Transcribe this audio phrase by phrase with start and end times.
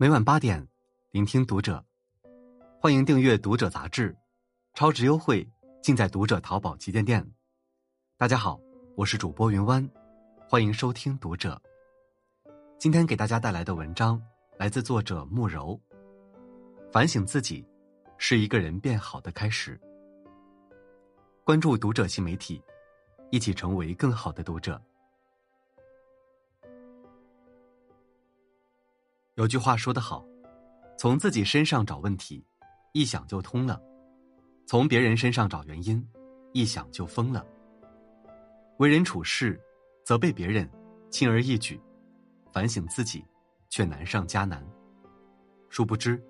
[0.00, 0.66] 每晚八点，
[1.10, 1.84] 聆听读者。
[2.80, 4.16] 欢迎订阅《读者》杂志，
[4.72, 5.46] 超值优惠
[5.82, 7.22] 尽在《读者》淘宝旗舰店。
[8.16, 8.58] 大家好，
[8.96, 9.86] 我是主播云湾，
[10.48, 11.60] 欢迎收听《读者》。
[12.78, 14.18] 今天给大家带来的文章
[14.56, 15.78] 来自作者慕柔。
[16.90, 17.62] 反省自己，
[18.16, 19.78] 是一个人变好的开始。
[21.44, 22.58] 关注《读者》新媒体，
[23.30, 24.80] 一起成为更好的读者。
[29.40, 30.22] 有句话说得好，
[30.98, 32.44] 从自己身上找问题，
[32.92, 33.80] 一想就通了；
[34.66, 36.06] 从别人身上找原因，
[36.52, 37.42] 一想就疯了。
[38.80, 39.58] 为人处事，
[40.04, 40.70] 责备别人
[41.08, 41.80] 轻而易举，
[42.52, 43.24] 反省自己
[43.70, 44.62] 却难上加难。
[45.70, 46.22] 殊不知，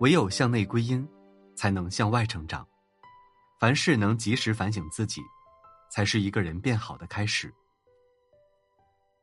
[0.00, 1.08] 唯有向内归因，
[1.56, 2.68] 才能向外成长。
[3.58, 5.22] 凡事能及时反省自己，
[5.90, 7.50] 才是一个人变好的开始。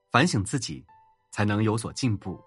[0.09, 0.83] 反省自己，
[1.29, 2.43] 才能有所进步。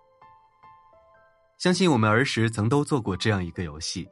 [1.63, 4.05] 相信我们儿时曾都做过这样一个游戏：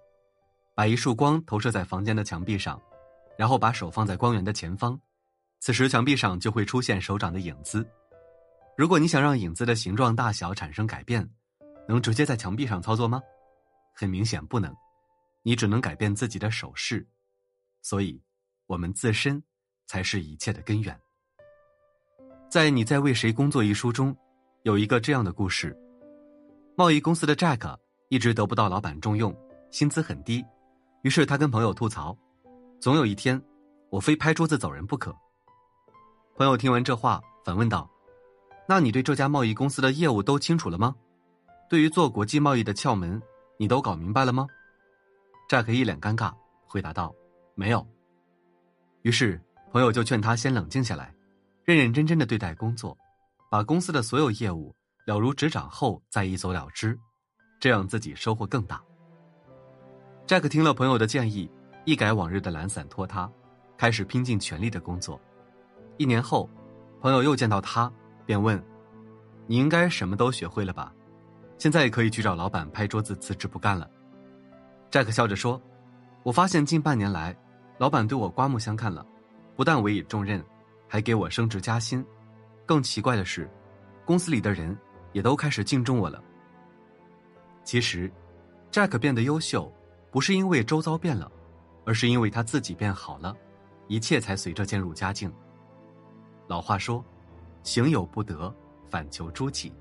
[0.72, 2.80] 把一束光投射在房间的墙壁上，
[3.36, 4.96] 然后把手放在光源的前方，
[5.58, 7.84] 此时墙壁上就会出现手掌的影子。
[8.76, 11.28] 如果你想让影子的形状大小产生改变，
[11.88, 13.20] 能直接在墙壁上操作吗？
[13.96, 14.72] 很明显不能，
[15.42, 17.04] 你只能改变自己的手势。
[17.82, 18.22] 所以，
[18.66, 19.42] 我们自身
[19.88, 20.96] 才是一切的根源。
[22.48, 24.16] 在《你在为谁工作》一书中，
[24.62, 25.76] 有一个这样的故事。
[26.80, 27.76] 贸易公司的 Jack
[28.08, 29.36] 一直得不到老板重用，
[29.70, 30.42] 薪资很低，
[31.02, 32.16] 于是他跟朋友吐槽
[32.80, 33.38] ：“总有一天，
[33.90, 35.14] 我非拍桌子走人不可。”
[36.36, 37.86] 朋友听完这话，反问道
[38.66, 40.96] ：“那你对这家贸易公司的业务都清楚了吗？
[41.68, 43.20] 对于做国际贸易的窍门，
[43.58, 44.46] 你都搞明白了吗
[45.50, 46.32] ？”Jack 一脸尴尬，
[46.64, 47.14] 回答道
[47.54, 47.86] ：“没有。”
[49.04, 49.38] 于是
[49.70, 51.14] 朋友就劝他先冷静下来，
[51.62, 52.96] 认认真真的对待工作，
[53.50, 54.74] 把公司的所有业务。
[55.10, 56.96] 了如指掌后再一走了之，
[57.58, 58.80] 这样自己收获更大。
[60.24, 61.50] Jack 听了朋友的建议，
[61.84, 63.28] 一改往日的懒散拖沓，
[63.76, 65.20] 开始拼尽全力的工作。
[65.96, 66.48] 一年后，
[67.00, 67.92] 朋友又见到他，
[68.24, 68.62] 便问
[69.48, 70.94] ：“你应该什么都学会了吧？
[71.58, 73.90] 现在可以去找老板拍桌子辞职不干了。
[74.92, 75.60] ”Jack 笑着说
[76.22, 77.36] ：“我发现近半年来，
[77.78, 79.04] 老板对我刮目相看了，
[79.56, 80.40] 不但委以重任，
[80.86, 82.06] 还给我升职加薪。
[82.64, 83.50] 更奇怪的是，
[84.04, 84.78] 公司里的人。”
[85.12, 86.22] 也都开始敬重我了。
[87.64, 88.10] 其实
[88.70, 89.72] ，Jack 变得优秀，
[90.10, 91.30] 不是因为周遭变了，
[91.84, 93.36] 而是因为他自己变好了，
[93.86, 95.32] 一切才随着渐入佳境。
[96.46, 97.04] 老话说
[97.62, 98.52] ：“行有不得，
[98.88, 99.72] 反求诸己。”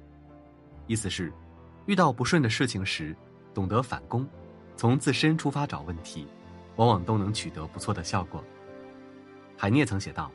[0.88, 1.32] 意思是，
[1.86, 3.16] 遇到不顺的事情时，
[3.54, 4.28] 懂得反攻，
[4.76, 6.28] 从自身出发找问题，
[6.76, 8.44] 往往都能取得不错的效果。
[9.58, 10.32] 海涅曾写道：“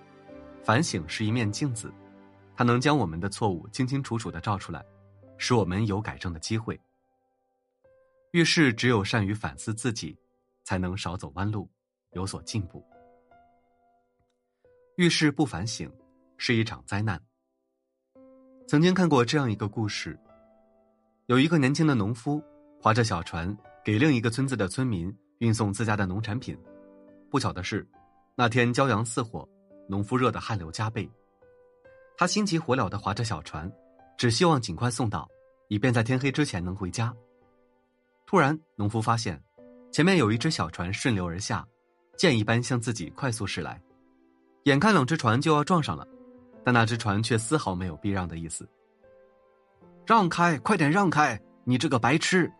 [0.65, 1.93] 反省是一面镜子。”
[2.57, 4.85] 它能将我们的错误清清楚楚的照出来，
[5.39, 6.81] 使我们有改正的机会。
[8.31, 10.17] 遇事只有善于反思自己，
[10.65, 11.69] 才能少走弯路，
[12.13, 12.85] 有所进步。
[14.97, 15.91] 遇事不反省，
[16.37, 17.21] 是一场灾难。
[18.67, 20.19] 曾经看过这样一个故事：
[21.27, 22.43] 有一个年轻的农夫，
[22.81, 26.57] 划着小船给另一个村子的村民运送自家的农产品。
[27.31, 27.87] 不巧的是，
[28.37, 29.49] 那天骄阳似火，
[29.89, 31.11] 农夫热得汗流浃背。
[32.17, 33.71] 他心急火燎的划着小船，
[34.17, 35.29] 只希望尽快送到，
[35.69, 37.15] 以便在天黑之前能回家。
[38.27, 39.43] 突然，农夫发现，
[39.91, 41.67] 前面有一只小船顺流而下，
[42.17, 43.81] 箭一般向自己快速驶来，
[44.65, 46.07] 眼看两只船就要撞上了，
[46.65, 48.69] 但那只船却丝毫没有避让的意思。
[50.07, 51.41] 让开，快点让开！
[51.65, 52.53] 你这个白痴！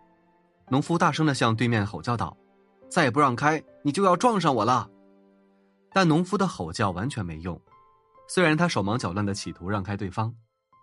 [0.71, 2.35] 农夫大声的向对面吼叫道
[2.89, 4.91] ：“再不让开，你就要撞上我了！”
[5.93, 7.61] 但农夫的吼叫完全没用。
[8.35, 10.35] 虽然他手忙脚乱的企图让开对方，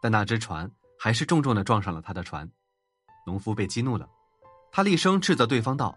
[0.02, 2.50] 但那只船还是重重的撞上了他的船。
[3.28, 4.08] 农夫被激怒了，
[4.72, 5.94] 他厉声斥责对方道：“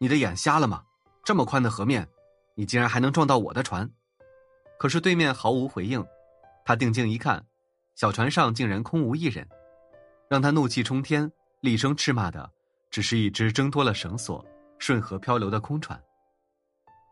[0.00, 0.82] 你的眼瞎了吗？
[1.22, 2.08] 这么宽的河面，
[2.54, 3.86] 你竟然还能撞到我的船？”
[4.80, 6.02] 可是对面毫无回应。
[6.64, 7.44] 他定睛一看，
[7.94, 9.46] 小船上竟然空无一人。
[10.30, 12.50] 让他怒气冲天、厉声斥骂的，
[12.90, 14.42] 只是一只挣脱了绳索、
[14.78, 16.02] 顺河漂流的空船。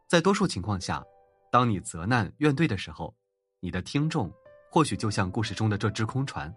[0.09, 1.05] 在多数情况下，
[1.53, 3.15] 当你责难怨怼的时候，
[3.65, 4.31] 你的听众，
[4.71, 6.55] 或许就像故事中的这只空船，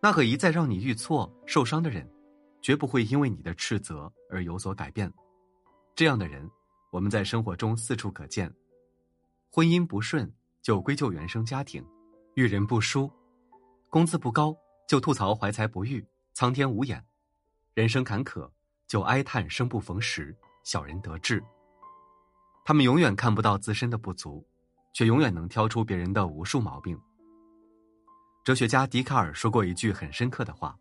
[0.00, 2.10] 那个一再让你遇挫受伤的人，
[2.62, 5.12] 绝不会因为你的斥责而有所改变。
[5.94, 6.50] 这样的人，
[6.90, 8.50] 我们在生活中四处可见。
[9.50, 10.32] 婚姻不顺
[10.62, 11.86] 就归咎原生家庭，
[12.32, 13.10] 遇人不淑；
[13.90, 14.56] 工资不高
[14.88, 16.02] 就吐槽怀才不遇、
[16.32, 16.98] 苍天无眼；
[17.74, 18.50] 人生坎坷
[18.86, 20.34] 就哀叹生不逢时、
[20.64, 21.44] 小人得志。
[22.64, 24.42] 他们永远看不到自身的不足。
[24.92, 26.98] 却永远能挑出别人的无数毛病。
[28.44, 30.76] 哲学家笛卡尔说过一句很深刻的话：“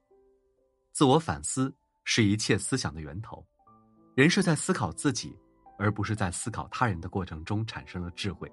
[0.92, 1.74] 自我反思
[2.04, 3.46] 是一切思想的源头。
[4.16, 5.38] 人是在思考自己，
[5.78, 8.52] 而不是在思考他人的过程中产生了智慧。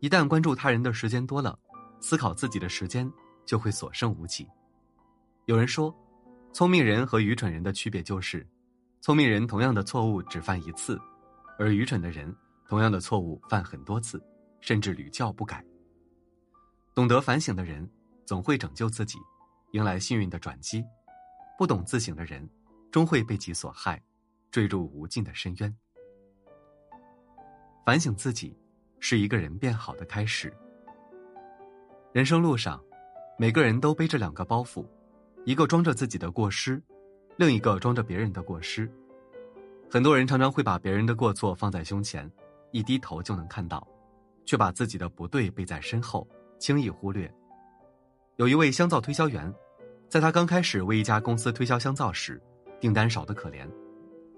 [0.00, 1.58] 一旦关注他人的时间多了，
[2.00, 3.10] 思考自己的时间
[3.46, 4.46] 就会所剩无几。
[5.46, 5.94] 有人说，
[6.52, 8.46] 聪明人和愚蠢人的区别就是，
[9.00, 11.00] 聪明人同样的错误只犯一次，
[11.58, 12.34] 而愚蠢的人
[12.68, 14.22] 同样的错误犯很多次，
[14.60, 15.64] 甚至屡教不改。
[16.94, 17.88] 懂得反省的人，
[18.24, 19.18] 总会拯救自己，
[19.72, 20.82] 迎来幸运的转机；
[21.58, 22.48] 不懂自省的人，
[22.90, 24.02] 终会被己所害，
[24.50, 25.76] 坠入无尽的深渊。
[27.84, 28.56] 反省自己，
[28.98, 30.52] 是一个人变好的开始。
[32.12, 32.82] 人生路上，
[33.36, 34.86] 每个人都背着两个包袱，
[35.44, 36.82] 一个装着自己的过失，
[37.36, 38.90] 另一个装着别人的过失。
[39.90, 42.30] 很多人常常会把别人的过错放在胸前，
[42.74, 43.86] 一低头就能看到，
[44.44, 46.28] 却把自己的不对背在身后。
[46.58, 47.32] 轻易忽略。
[48.36, 49.52] 有一位香皂推销员，
[50.08, 52.42] 在他刚开始为一家公司推销香皂时，
[52.80, 53.68] 订单少得可怜，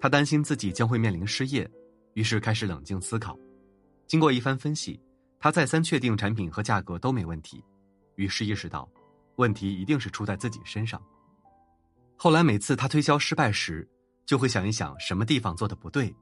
[0.00, 1.70] 他担心自己将会面临失业，
[2.14, 3.38] 于是开始冷静思考。
[4.06, 5.00] 经过一番分析，
[5.38, 7.64] 他再三确定产品和价格都没问题，
[8.16, 8.86] 于是意识到，
[9.36, 11.00] 问题一定是出在自己身上。
[12.16, 13.88] 后来每次他推销失败时，
[14.24, 16.12] 就会想一想什么地方做的不对，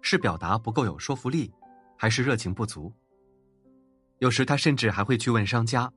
[0.00, 1.52] 是表达不够有说服力，
[2.02, 2.92] 还是热情不足。
[4.18, 5.88] 有时他甚至还会去问商家：“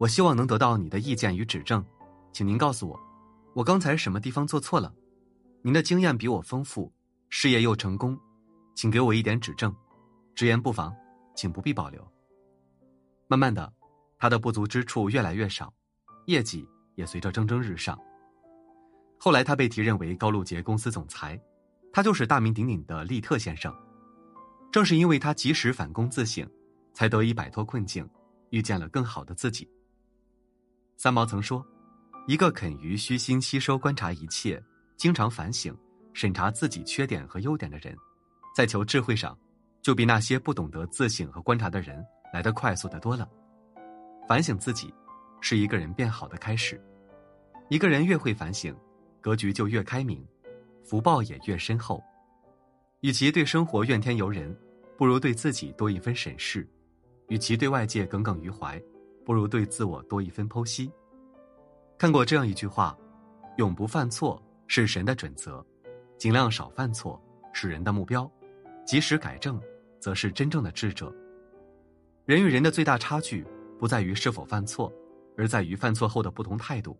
[0.00, 1.84] 我希望能得到你的意见与指正，
[2.32, 2.98] 请您告诉我，
[3.52, 4.90] 我刚才什么地方做错了？
[5.60, 6.90] 您的经验比我丰富，
[7.28, 8.18] 事业又成功，
[8.74, 9.70] 请给我一点指正，
[10.34, 10.96] 直言不妨，
[11.36, 12.02] 请不必保留。”
[13.28, 13.70] 慢慢的，
[14.18, 15.70] 他的不足之处越来越少，
[16.24, 18.00] 业绩也随着蒸蒸日上。
[19.18, 21.38] 后来他被提任为高露洁公司总裁，
[21.92, 23.70] 他就是大名鼎鼎的利特先生。
[24.78, 26.48] 正是因为他及时反躬自省。
[26.94, 28.08] 才得以摆脱困境，
[28.50, 29.68] 遇见了更好的自己。
[30.96, 31.64] 三毛曾说
[32.26, 34.60] ：“一个肯于虚心吸收、观察一切，
[34.96, 35.76] 经常反省、
[36.12, 37.96] 审查自己缺点和优点的人，
[38.52, 39.38] 在求智慧上，
[39.80, 43.28] 就比那些不懂得自省和观察的人来得快速的多了。
[44.26, 44.92] 反省自己，
[45.40, 46.80] 是一个人变好的开始。
[47.68, 48.76] 一个人越会反省，
[49.20, 50.26] 格局就越开明，
[50.84, 52.02] 福报也越深厚。
[53.02, 54.56] 与其对生活怨天尤人，
[54.98, 56.68] 不如对自己多一分审视。”
[57.28, 58.82] 与其对外界耿耿于怀，
[59.22, 60.90] 不如对自我多一分剖析。
[61.98, 62.96] 看过这样一句话
[63.58, 65.62] ：“永不犯错是神的准则，
[66.16, 67.22] 尽量少犯错
[67.52, 68.30] 是人的目标，
[68.86, 69.60] 及时改正
[70.00, 71.14] 则是真正的智者。”
[72.24, 73.46] 人与人的最大差距
[73.78, 74.90] 不在于是否犯错，
[75.36, 76.98] 而在于犯错后的不同态度。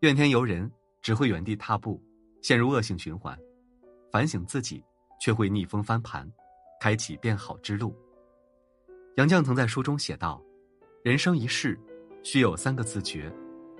[0.00, 0.70] 怨天尤人
[1.00, 1.98] 只会原地踏步，
[2.42, 3.34] 陷入恶性循环；
[4.12, 4.84] 反省自己，
[5.18, 6.30] 却会逆风翻盘，
[6.80, 7.94] 开启变好之路。
[9.16, 10.42] 杨绛曾在书中写道
[11.04, 11.78] ：“人生一世，
[12.22, 13.32] 需有三个自觉，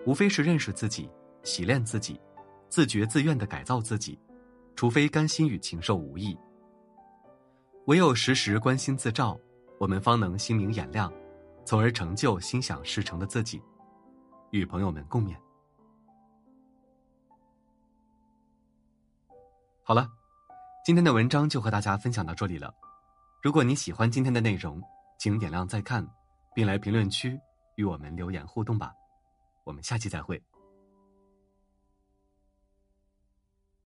[0.06, 1.11] 无非是认识自己、
[1.43, 2.20] 洗练自己、
[2.69, 4.19] 自觉自愿的改造自己。
[4.76, 6.37] 除非甘心与禽兽无异，
[7.87, 9.38] 唯有时时关心自照，
[9.79, 11.12] 我们方能心明眼亮，
[11.64, 13.62] 从而成就心想事成的自己。”
[14.50, 15.37] 与朋友们共勉。
[19.82, 20.11] 好了，
[20.84, 22.70] 今天的文章就和大家分享到这里了。
[23.42, 24.82] 如果你喜欢今天的内容，
[25.19, 26.06] 请点亮再看，
[26.54, 27.40] 并来评论区
[27.76, 28.92] 与我们留言互动吧。
[29.64, 30.38] 我们下期再会。